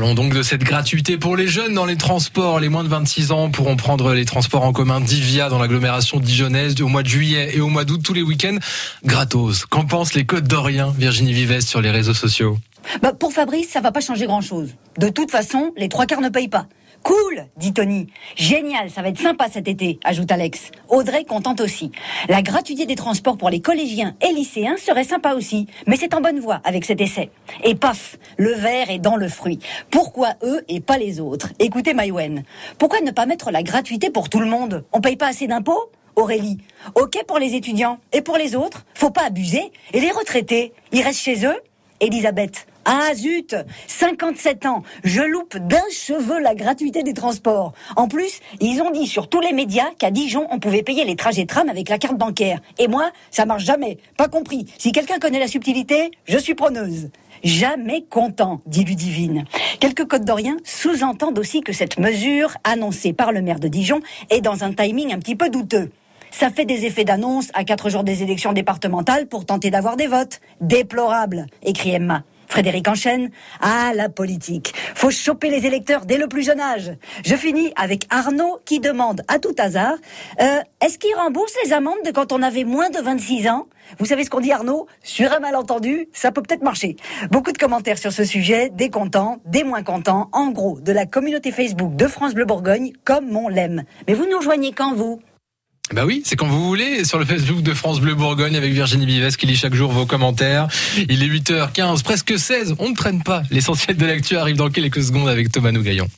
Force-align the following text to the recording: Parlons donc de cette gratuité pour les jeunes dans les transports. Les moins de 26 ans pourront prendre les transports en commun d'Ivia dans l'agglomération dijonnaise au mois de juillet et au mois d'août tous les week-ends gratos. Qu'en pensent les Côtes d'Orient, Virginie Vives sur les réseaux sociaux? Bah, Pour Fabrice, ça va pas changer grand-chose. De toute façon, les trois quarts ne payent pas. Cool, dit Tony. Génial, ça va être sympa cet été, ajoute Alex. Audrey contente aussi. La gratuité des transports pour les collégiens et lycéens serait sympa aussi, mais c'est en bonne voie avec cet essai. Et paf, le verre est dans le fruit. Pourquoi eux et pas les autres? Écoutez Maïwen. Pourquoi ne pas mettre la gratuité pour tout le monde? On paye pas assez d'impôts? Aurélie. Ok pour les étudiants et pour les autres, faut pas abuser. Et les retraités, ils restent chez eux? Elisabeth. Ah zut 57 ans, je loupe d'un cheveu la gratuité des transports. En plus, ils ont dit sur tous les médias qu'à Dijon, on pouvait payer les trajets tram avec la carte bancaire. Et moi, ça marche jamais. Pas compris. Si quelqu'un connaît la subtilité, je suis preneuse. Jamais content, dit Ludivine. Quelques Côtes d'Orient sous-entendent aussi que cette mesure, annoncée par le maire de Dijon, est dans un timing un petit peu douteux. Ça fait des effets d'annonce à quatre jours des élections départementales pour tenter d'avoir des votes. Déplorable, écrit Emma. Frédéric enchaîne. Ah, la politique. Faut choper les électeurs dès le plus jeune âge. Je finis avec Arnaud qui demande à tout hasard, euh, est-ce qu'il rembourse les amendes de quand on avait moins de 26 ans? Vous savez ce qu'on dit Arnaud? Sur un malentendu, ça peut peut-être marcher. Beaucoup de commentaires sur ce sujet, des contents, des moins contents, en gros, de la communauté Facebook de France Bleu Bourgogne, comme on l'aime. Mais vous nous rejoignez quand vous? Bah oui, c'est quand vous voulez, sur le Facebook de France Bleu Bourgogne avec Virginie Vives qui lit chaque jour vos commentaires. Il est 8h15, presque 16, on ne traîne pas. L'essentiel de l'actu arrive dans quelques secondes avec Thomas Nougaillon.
Parlons 0.00 0.14
donc 0.14 0.32
de 0.32 0.42
cette 0.42 0.64
gratuité 0.64 1.18
pour 1.18 1.36
les 1.36 1.46
jeunes 1.46 1.74
dans 1.74 1.84
les 1.84 1.98
transports. 1.98 2.58
Les 2.58 2.70
moins 2.70 2.84
de 2.84 2.88
26 2.88 3.32
ans 3.32 3.50
pourront 3.50 3.76
prendre 3.76 4.14
les 4.14 4.24
transports 4.24 4.62
en 4.62 4.72
commun 4.72 4.98
d'Ivia 4.98 5.50
dans 5.50 5.58
l'agglomération 5.58 6.20
dijonnaise 6.20 6.80
au 6.80 6.88
mois 6.88 7.02
de 7.02 7.08
juillet 7.08 7.50
et 7.54 7.60
au 7.60 7.68
mois 7.68 7.84
d'août 7.84 8.00
tous 8.02 8.14
les 8.14 8.22
week-ends 8.22 8.56
gratos. 9.04 9.66
Qu'en 9.66 9.84
pensent 9.84 10.14
les 10.14 10.24
Côtes 10.24 10.48
d'Orient, 10.48 10.90
Virginie 10.90 11.34
Vives 11.34 11.60
sur 11.60 11.82
les 11.82 11.90
réseaux 11.90 12.14
sociaux? 12.14 12.56
Bah, 13.02 13.12
Pour 13.12 13.34
Fabrice, 13.34 13.68
ça 13.68 13.82
va 13.82 13.92
pas 13.92 14.00
changer 14.00 14.24
grand-chose. 14.24 14.70
De 14.96 15.10
toute 15.10 15.30
façon, 15.30 15.74
les 15.76 15.90
trois 15.90 16.06
quarts 16.06 16.22
ne 16.22 16.30
payent 16.30 16.48
pas. 16.48 16.64
Cool, 17.02 17.46
dit 17.56 17.72
Tony. 17.72 18.08
Génial, 18.36 18.90
ça 18.90 19.00
va 19.00 19.08
être 19.08 19.18
sympa 19.18 19.48
cet 19.48 19.68
été, 19.68 19.98
ajoute 20.04 20.30
Alex. 20.30 20.70
Audrey 20.88 21.24
contente 21.24 21.60
aussi. 21.60 21.90
La 22.28 22.42
gratuité 22.42 22.84
des 22.84 22.94
transports 22.94 23.38
pour 23.38 23.48
les 23.48 23.60
collégiens 23.60 24.14
et 24.20 24.32
lycéens 24.32 24.76
serait 24.76 25.04
sympa 25.04 25.34
aussi, 25.34 25.66
mais 25.86 25.96
c'est 25.96 26.14
en 26.14 26.20
bonne 26.20 26.40
voie 26.40 26.60
avec 26.62 26.84
cet 26.84 27.00
essai. 27.00 27.30
Et 27.64 27.74
paf, 27.74 28.18
le 28.36 28.52
verre 28.52 28.90
est 28.90 28.98
dans 28.98 29.16
le 29.16 29.28
fruit. 29.28 29.60
Pourquoi 29.90 30.34
eux 30.42 30.62
et 30.68 30.80
pas 30.80 30.98
les 30.98 31.20
autres? 31.20 31.52
Écoutez 31.58 31.94
Maïwen. 31.94 32.44
Pourquoi 32.78 33.00
ne 33.00 33.10
pas 33.10 33.26
mettre 33.26 33.50
la 33.50 33.62
gratuité 33.62 34.10
pour 34.10 34.28
tout 34.28 34.40
le 34.40 34.46
monde? 34.46 34.84
On 34.92 35.00
paye 35.00 35.16
pas 35.16 35.28
assez 35.28 35.46
d'impôts? 35.46 35.90
Aurélie. 36.16 36.58
Ok 36.96 37.16
pour 37.26 37.38
les 37.38 37.54
étudiants 37.54 37.98
et 38.12 38.20
pour 38.20 38.36
les 38.36 38.54
autres, 38.54 38.84
faut 38.94 39.10
pas 39.10 39.24
abuser. 39.24 39.72
Et 39.94 40.00
les 40.00 40.10
retraités, 40.10 40.74
ils 40.92 41.02
restent 41.02 41.22
chez 41.22 41.46
eux? 41.46 41.56
Elisabeth. 42.00 42.66
Ah 42.84 43.14
zut 43.14 43.54
57 43.88 44.66
ans, 44.66 44.82
je 45.04 45.20
loupe 45.20 45.56
d'un 45.58 45.82
cheveu 45.92 46.40
la 46.40 46.54
gratuité 46.54 47.02
des 47.02 47.12
transports. 47.12 47.72
En 47.96 48.08
plus, 48.08 48.40
ils 48.60 48.80
ont 48.80 48.90
dit 48.90 49.06
sur 49.06 49.28
tous 49.28 49.40
les 49.40 49.52
médias 49.52 49.90
qu'à 49.98 50.10
Dijon, 50.10 50.46
on 50.50 50.58
pouvait 50.58 50.82
payer 50.82 51.04
les 51.04 51.16
trajets 51.16 51.44
tram 51.44 51.68
avec 51.68 51.88
la 51.88 51.98
carte 51.98 52.16
bancaire. 52.16 52.60
Et 52.78 52.88
moi, 52.88 53.10
ça 53.30 53.44
marche 53.44 53.64
jamais. 53.64 53.98
Pas 54.16 54.28
compris. 54.28 54.66
Si 54.78 54.92
quelqu'un 54.92 55.18
connaît 55.18 55.38
la 55.38 55.48
subtilité, 55.48 56.10
je 56.24 56.38
suis 56.38 56.54
preneuse. 56.54 57.10
Jamais 57.44 58.02
content, 58.08 58.60
dit 58.66 58.84
Ludivine. 58.84 59.44
Quelques 59.78 60.06
Côtes 60.06 60.24
d'Orient 60.24 60.56
sous-entendent 60.64 61.38
aussi 61.38 61.60
que 61.60 61.72
cette 61.72 61.98
mesure, 61.98 62.56
annoncée 62.64 63.12
par 63.12 63.32
le 63.32 63.42
maire 63.42 63.60
de 63.60 63.68
Dijon, 63.68 64.00
est 64.30 64.40
dans 64.40 64.64
un 64.64 64.72
timing 64.72 65.12
un 65.12 65.18
petit 65.18 65.36
peu 65.36 65.48
douteux. 65.48 65.90
Ça 66.30 66.50
fait 66.50 66.64
des 66.64 66.84
effets 66.86 67.04
d'annonce 67.04 67.48
à 67.54 67.64
quatre 67.64 67.90
jours 67.90 68.04
des 68.04 68.22
élections 68.22 68.52
départementales 68.52 69.26
pour 69.26 69.46
tenter 69.46 69.70
d'avoir 69.70 69.96
des 69.96 70.06
votes. 70.06 70.40
Déplorable, 70.60 71.46
écrit 71.62 71.90
Emma. 71.90 72.22
Frédéric 72.50 72.88
enchaîne. 72.88 73.30
Ah, 73.60 73.92
la 73.94 74.08
politique. 74.08 74.74
Faut 74.96 75.10
choper 75.10 75.50
les 75.50 75.66
électeurs 75.66 76.04
dès 76.04 76.18
le 76.18 76.26
plus 76.26 76.42
jeune 76.42 76.60
âge. 76.60 76.92
Je 77.24 77.36
finis 77.36 77.72
avec 77.76 78.06
Arnaud 78.10 78.58
qui 78.64 78.80
demande 78.80 79.22
à 79.28 79.38
tout 79.38 79.54
hasard, 79.56 79.94
euh, 80.40 80.60
est-ce 80.84 80.98
qu'il 80.98 81.14
rembourse 81.14 81.52
les 81.64 81.72
amendes 81.72 82.02
de 82.04 82.10
quand 82.10 82.32
on 82.32 82.42
avait 82.42 82.64
moins 82.64 82.90
de 82.90 82.98
26 82.98 83.48
ans? 83.48 83.68
Vous 83.98 84.06
savez 84.06 84.24
ce 84.24 84.30
qu'on 84.30 84.40
dit 84.40 84.50
Arnaud? 84.50 84.88
Sur 85.02 85.32
un 85.32 85.38
malentendu, 85.38 86.08
ça 86.12 86.32
peut 86.32 86.42
peut-être 86.42 86.62
marcher. 86.62 86.96
Beaucoup 87.30 87.52
de 87.52 87.58
commentaires 87.58 87.98
sur 87.98 88.12
ce 88.12 88.24
sujet, 88.24 88.68
des 88.70 88.90
contents, 88.90 89.38
des 89.46 89.62
moins 89.62 89.84
contents, 89.84 90.28
en 90.32 90.50
gros, 90.50 90.80
de 90.80 90.92
la 90.92 91.06
communauté 91.06 91.52
Facebook 91.52 91.94
de 91.94 92.06
France 92.08 92.34
Bleu 92.34 92.46
Bourgogne, 92.46 92.92
comme 93.04 93.36
on 93.36 93.48
l'aime. 93.48 93.84
Mais 94.08 94.14
vous 94.14 94.26
nous 94.28 94.38
rejoignez 94.38 94.72
quand 94.72 94.94
vous? 94.94 95.20
Bah 95.94 96.04
oui, 96.06 96.22
c'est 96.24 96.36
quand 96.36 96.46
vous 96.46 96.66
voulez, 96.66 97.04
sur 97.04 97.18
le 97.18 97.24
Facebook 97.24 97.62
de 97.62 97.74
France 97.74 98.00
Bleu 98.00 98.14
Bourgogne 98.14 98.56
avec 98.56 98.72
Virginie 98.72 99.06
Vives 99.06 99.36
qui 99.36 99.46
lit 99.46 99.56
chaque 99.56 99.74
jour 99.74 99.90
vos 99.90 100.06
commentaires. 100.06 100.68
Il 101.08 101.22
est 101.22 101.28
8h15, 101.28 102.02
presque 102.02 102.38
16, 102.38 102.74
on 102.78 102.90
ne 102.90 102.94
traîne 102.94 103.22
pas. 103.22 103.42
L'essentiel 103.50 103.96
de 103.96 104.06
l'actu 104.06 104.36
arrive 104.36 104.56
dans 104.56 104.70
quelques 104.70 105.02
secondes 105.02 105.28
avec 105.28 105.50
Thomas 105.50 105.72
Nougaillon. 105.72 106.08